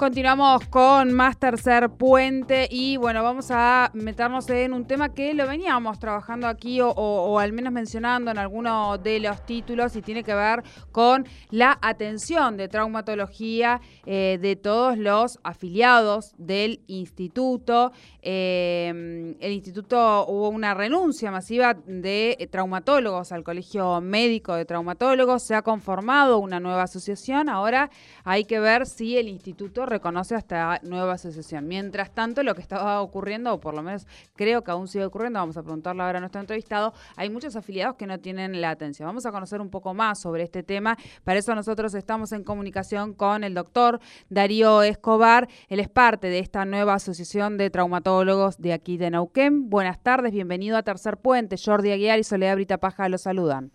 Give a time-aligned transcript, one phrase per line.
[0.00, 5.46] Continuamos con más tercer puente y bueno, vamos a meternos en un tema que lo
[5.46, 10.32] veníamos trabajando aquí o, al menos mencionando en alguno de los títulos y tiene que
[10.32, 17.92] ver con la atención de traumatología eh, de todos los afiliados del instituto.
[18.22, 25.54] Eh, el instituto hubo una renuncia masiva de traumatólogos al Colegio Médico de Traumatólogos, se
[25.54, 27.90] ha conformado una nueva asociación, ahora
[28.24, 31.68] hay que ver si el instituto reconoce esta nueva asociación.
[31.68, 35.38] Mientras tanto, lo que estaba ocurriendo, o por lo menos creo que aún sigue ocurriendo,
[35.38, 39.06] vamos a preguntarle ahora a nuestro entrevistado, hay muchos afiliados que no tienen la atención.
[39.06, 40.96] Vamos a conocer un poco más sobre este tema.
[41.24, 44.00] Para eso nosotros estamos en comunicación con el doctor
[44.30, 45.48] Darío Escobar.
[45.68, 49.68] Él es parte de esta nueva asociación de traumatólogos de aquí de Neuquén.
[49.68, 51.56] Buenas tardes, bienvenido a Tercer Puente.
[51.62, 53.72] Jordi Aguiar y Soledad Brita Paja lo saludan.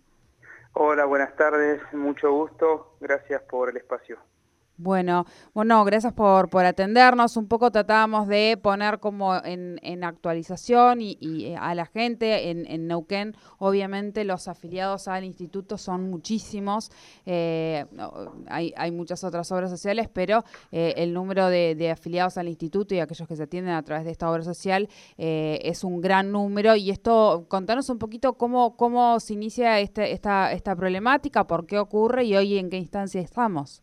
[0.72, 4.18] Hola, buenas tardes, mucho gusto, gracias por el espacio.
[4.78, 7.38] Bueno, bueno, gracias por, por atendernos.
[7.38, 12.50] Un poco tratábamos de poner como en, en actualización y, y, eh, a la gente
[12.50, 16.90] en, en, Neuquén, obviamente los afiliados al instituto son muchísimos,
[17.24, 17.86] eh,
[18.48, 22.94] hay, hay, muchas otras obras sociales, pero eh, el número de, de, afiliados al instituto
[22.94, 26.32] y aquellos que se atienden a través de esta obra social eh, es un gran
[26.32, 26.76] número.
[26.76, 31.78] Y esto, contanos un poquito cómo, cómo se inicia este, esta, esta problemática, por qué
[31.78, 33.82] ocurre y hoy en qué instancia estamos.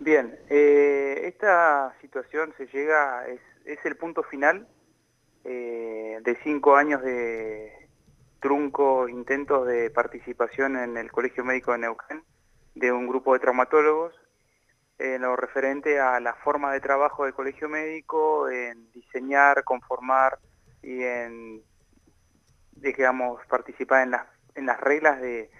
[0.00, 3.40] Bien, eh, esta situación se llega, es,
[3.84, 4.68] el punto final
[5.44, 7.72] eh, de cinco años de
[8.40, 12.22] trunco intentos de participación en el Colegio Médico de Neuquén
[12.76, 14.14] de un grupo de traumatólogos
[14.98, 20.38] en lo referente a la forma de trabajo del Colegio Médico, en diseñar, conformar
[20.80, 21.62] y en,
[22.72, 25.50] digamos, participar en las, en las reglas de,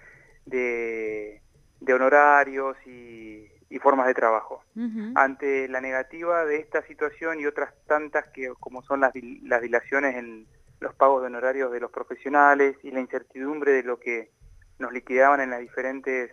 [0.45, 4.63] de honorarios y y formas de trabajo.
[4.75, 5.13] Uh -huh.
[5.15, 10.15] Ante la negativa de esta situación y otras tantas que como son las, las dilaciones
[10.15, 10.47] en
[10.79, 14.31] los pagos de honorarios de los profesionales y la incertidumbre de lo que
[14.79, 16.31] nos liquidaban en las diferentes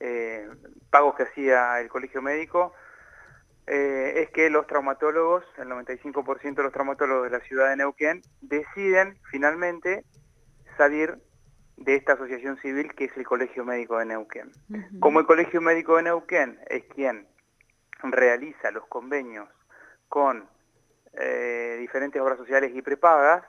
[0.00, 0.48] eh,
[0.90, 2.74] pagos que hacía el colegio médico,
[3.66, 8.22] eh, es que los traumatólogos, el 95% de los traumatólogos de la ciudad de Neuquén,
[8.40, 10.04] deciden finalmente
[10.76, 11.18] salir
[11.86, 14.50] de esta asociación civil que es el Colegio Médico de Neuquén.
[14.68, 15.00] Uh -huh.
[15.00, 17.28] Como el Colegio Médico de Neuquén es quien
[18.02, 19.48] realiza los convenios
[20.08, 20.48] con
[21.12, 23.44] eh, diferentes obras sociales y prepagas,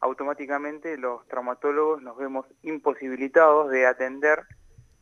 [0.00, 4.44] automáticamente los traumatólogos nos vemos imposibilitados de atender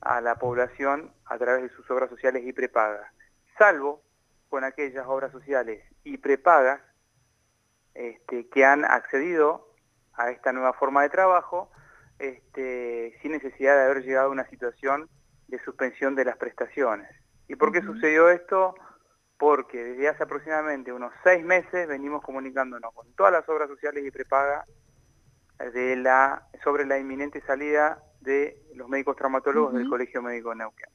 [0.01, 3.13] a la población a través de sus obras sociales y prepagas,
[3.59, 4.03] salvo
[4.49, 6.81] con aquellas obras sociales y prepagas
[7.95, 9.69] este, que han accedido
[10.15, 11.71] a esta nueva forma de trabajo,
[12.19, 15.09] este, sin necesidad de haber llegado a una situación
[15.49, 17.09] de suspensión de las prestaciones.
[17.49, 17.95] ¿Y por qué uh -huh.
[17.95, 18.75] sucedió esto?
[19.39, 24.11] Porque desde hace aproximadamente unos seis meses venimos comunicándonos con todas las obras sociales y
[24.11, 24.65] prepaga
[25.73, 29.79] de la, sobre la inminente salida de los médicos traumatólogos uh -huh.
[29.79, 30.91] del Colegio Médico de Neuquén.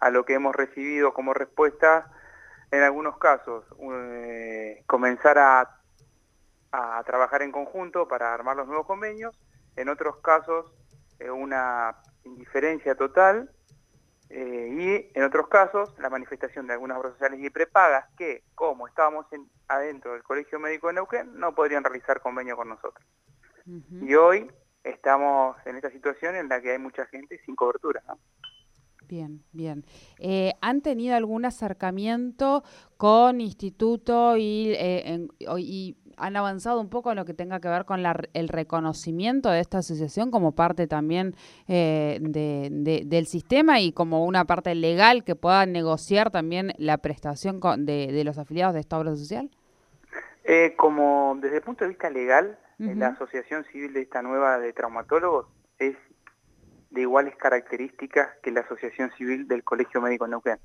[0.00, 2.10] A lo que hemos recibido como respuesta,
[2.70, 5.80] en algunos casos, eh, comenzar a,
[6.70, 9.34] a trabajar en conjunto para armar los nuevos convenios
[9.80, 10.72] en otros casos
[11.18, 13.50] eh, una indiferencia total
[14.30, 14.68] eh,
[15.12, 19.26] y en otros casos la manifestación de algunas obras sociales y prepagas que, como estábamos
[19.32, 23.06] en, adentro del Colegio Médico de Neuquén, no podrían realizar convenio con nosotros.
[23.66, 24.08] Uh -huh.
[24.08, 24.50] Y hoy
[24.84, 28.02] estamos en esta situación en la que hay mucha gente sin cobertura.
[28.06, 28.18] ¿no?
[29.08, 29.84] Bien, bien.
[30.18, 32.62] Eh, ¿Han tenido algún acercamiento
[32.98, 35.28] con instituto y, eh, en,
[35.58, 39.50] y, han avanzado un poco en lo que tenga que ver con la, el reconocimiento
[39.50, 41.34] de esta asociación como parte también
[41.68, 46.98] eh, de, de, del sistema y como una parte legal que pueda negociar también la
[46.98, 49.50] prestación con, de, de, los afiliados de esta obra social?
[50.44, 52.94] Eh, como desde el punto de vista legal, uh -huh.
[52.96, 55.46] la asociación civil de esta nueva de traumatólogos
[55.78, 55.96] es
[56.90, 60.58] de iguales características que la asociación civil del Colegio Médico Neuquén,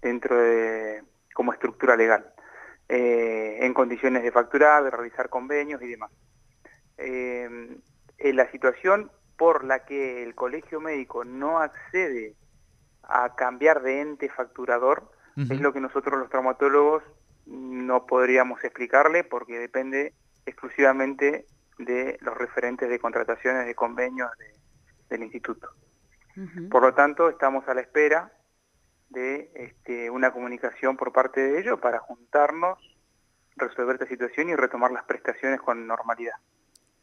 [0.00, 1.02] dentro de
[1.34, 2.32] como estructura legal
[2.88, 6.10] eh, en condiciones de facturar, de realizar convenios y demás.
[6.98, 7.78] Eh,
[8.18, 12.34] la situación por la que el colegio médico no accede
[13.02, 15.52] a cambiar de ente facturador uh -huh.
[15.52, 17.02] es lo que nosotros los traumatólogos
[17.46, 20.14] no podríamos explicarle porque depende
[20.46, 21.46] exclusivamente
[21.78, 24.52] de los referentes de contrataciones de convenios de,
[25.10, 25.68] del instituto.
[26.36, 26.68] Uh -huh.
[26.68, 28.32] Por lo tanto, estamos a la espera
[29.08, 32.78] de este, una comunicación por parte de ellos para juntarnos,
[33.56, 36.34] resolver esta situación y retomar las prestaciones con normalidad.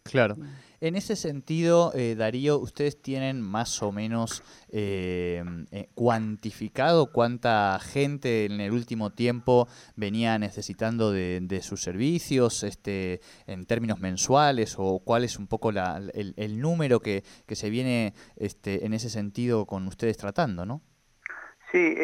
[0.04, 0.36] Claro.
[0.82, 5.42] En ese sentido, eh, Darío, ¿ustedes tienen más o menos eh,
[5.72, 13.66] eh, cuantificado cuánta gente en el último tiempo venía necesitando de, sus servicios este, en
[13.66, 19.10] términos mensuales o cuál es un poco el, número que, se viene este, en ese
[19.10, 20.82] sentido con ustedes tratando, ¿no?
[21.74, 21.98] Sí,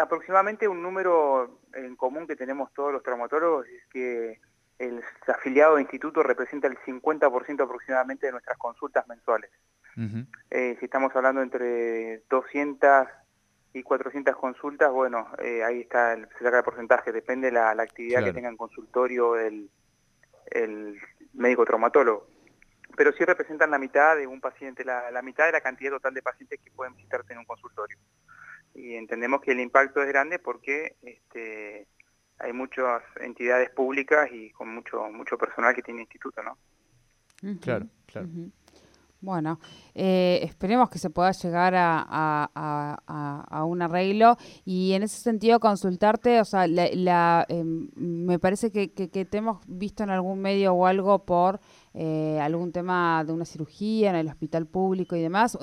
[0.00, 4.40] aproximadamente un número en común que tenemos todos los traumatólogos es que
[4.78, 9.50] el afiliado de instituto representa el 50% aproximadamente de nuestras consultas mensuales.
[10.50, 13.08] Eh, si estamos hablando entre 200
[13.72, 17.70] y 400 consultas, bueno, eh, ahí está, el, se saca el porcentaje, depende de la,
[17.70, 19.70] actividad que tenga en consultorio el,
[20.50, 21.00] el
[21.32, 22.26] médico traumatólogo.
[22.94, 26.12] Pero sí representan la mitad de un paciente, la, la mitad de la cantidad total
[26.12, 27.96] de pacientes que pueden visitarte en un consultorio.
[28.76, 31.86] Y entendemos que el impacto es grande porque este,
[32.38, 36.58] hay muchas entidades públicas y con mucho mucho personal que tiene instituto, ¿no?
[37.60, 38.28] Claro, claro.
[39.26, 39.58] Bueno,
[39.92, 46.44] eh, esperemos que se pueda llegar a, un arreglo y en ese sentido consultarte, o
[46.44, 51.58] sea, la, em, me parece que, te hemos visto en algún medio o algo por
[51.92, 55.58] eh, algún tema de una cirugía en el hospital público y demás.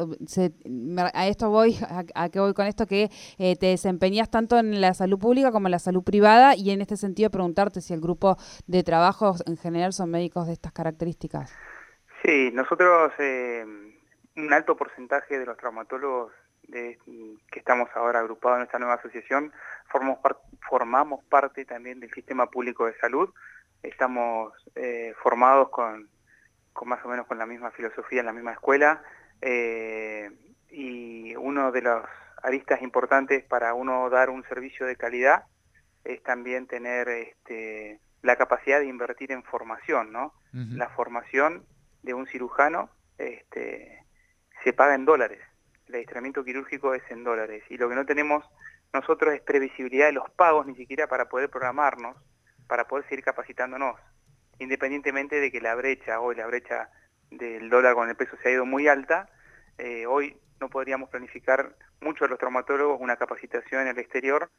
[1.13, 1.77] a esto voy,
[2.13, 5.68] a, qué voy con esto, que eh, te desempeñas tanto en la salud pública como
[5.68, 8.36] en la salud privada y en este sentido preguntarte si el grupo
[8.68, 11.50] de trabajo en general son médicos de estas características.
[12.23, 13.65] Sí, nosotros, eh,
[14.37, 16.31] un alto porcentaje de los traumatólogos
[16.67, 16.97] de,
[17.51, 19.51] que estamos ahora agrupados en esta nueva asociación,
[19.89, 20.19] formamos,
[20.69, 23.29] formamos parte también del sistema público de salud.
[23.81, 26.07] Estamos eh, formados con,
[26.71, 29.03] con, más o menos con la misma filosofía en la misma escuela
[29.41, 30.31] eh,
[30.69, 32.05] y uno de los
[32.41, 35.43] aristas importantes para uno dar un servicio de calidad
[36.05, 40.33] es también tener este, la capacidad de invertir en formación, ¿no?
[40.53, 41.65] La formación
[42.03, 44.05] de un cirujano este,
[44.63, 45.39] se paga en dólares.
[45.88, 47.63] El adiestramiento quirúrgico es en dólares.
[47.69, 48.45] Y lo que no tenemos
[48.94, 52.15] nosotros es previsibilidad de los pagos ni siquiera para poder programarnos,
[52.67, 54.00] para poder seguir capacitándonos.
[54.59, 56.89] Independientemente de que la brecha, hoy la brecha
[57.31, 59.29] del dólar con el peso se ha ido muy alta,
[59.79, 64.50] eh, hoy no podríamos planificar muchos de los traumatólogos una capacitación en el exterior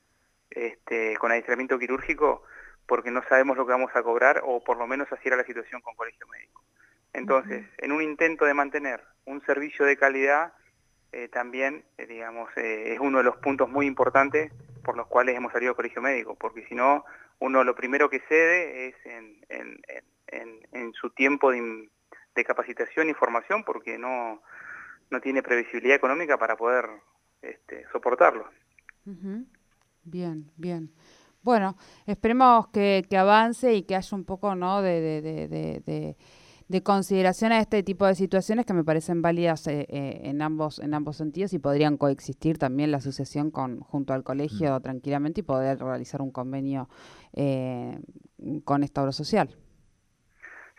[0.50, 2.42] este, con adiestramiento quirúrgico
[2.86, 5.44] porque no sabemos lo que vamos a cobrar o por lo menos así era la
[5.44, 6.62] situación con colegio médico.
[7.14, 10.52] Entonces, en un intento de mantener un servicio de calidad,
[11.12, 14.52] eh, también, eh, digamos, eh, es uno de los puntos muy importantes
[14.82, 17.04] por los cuales hemos salido al colegio médico, porque si no,
[17.38, 21.88] uno lo primero que cede es en, su tiempo de,
[22.44, 24.42] capacitación y formación, porque no,
[25.10, 26.88] no tiene previsibilidad económica para poder
[27.42, 28.50] este, soportarlo.
[30.02, 30.90] Bien, bien.
[31.42, 31.76] Bueno,
[32.06, 34.82] esperemos que, avance y que haya un poco ¿no?
[34.82, 36.16] de
[36.82, 40.94] consideración a este tipo de situaciones que me parecen válidas eh, eh, en ambos en
[40.94, 44.82] ambos sentidos y podrían coexistir también la asociación con junto al colegio mm.
[44.82, 46.88] tranquilamente y poder realizar un convenio
[47.34, 47.98] eh,
[48.64, 49.56] con esta obra social.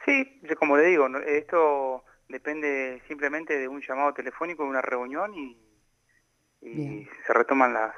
[0.05, 5.33] Sí, yo como le digo, esto depende simplemente de un llamado telefónico, de una reunión
[5.33, 5.57] y,
[6.61, 7.93] se retoman las,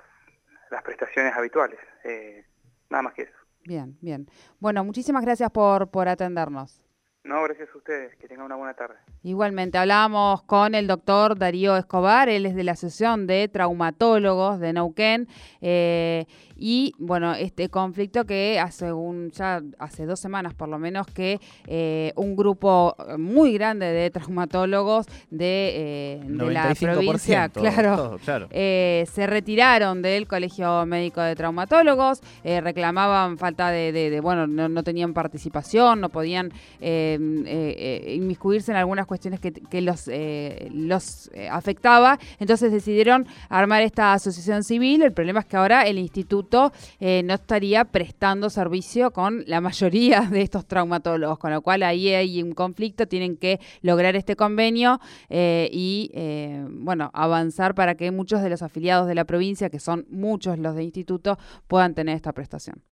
[0.71, 1.79] las prestaciones habituales.
[2.89, 3.33] nada más que eso.
[3.63, 4.27] Bien, bien.
[4.59, 6.86] Bueno, muchísimas gracias por, por atendernos.
[7.27, 8.15] No, gracias a ustedes.
[8.15, 8.95] Que tengan una buena tarde.
[9.27, 14.71] Igualmente, hablábamos con el doctor Darío Escobar, él es de la Asociación de Traumatólogos de
[14.71, 15.27] Neuquén,
[15.59, 16.25] eh,
[16.55, 21.39] y bueno, este conflicto que hace un, ya hace dos semanas por lo menos que
[21.67, 30.27] eh, un grupo muy grande de traumatólogos de, eh, la provincia, claro, se retiraron del
[30.27, 36.51] Colegio Médico de Traumatólogos, reclamaban falta de, bueno, no, tenían participación, no podían
[37.17, 40.09] inmiscuirse en algunas cuestiones que, los,
[40.71, 46.71] los afectaba, entonces decidieron armar esta asociación civil, el problema es que ahora el instituto
[46.99, 52.09] eh, no estaría prestando servicio con la mayoría de estos traumatólogos, con lo cual ahí
[52.09, 58.11] hay un conflicto, tienen que lograr este convenio eh, y, eh, bueno, avanzar para que
[58.11, 62.15] muchos de los afiliados de la provincia, que son muchos los de instituto, puedan tener
[62.15, 62.81] esta prestación.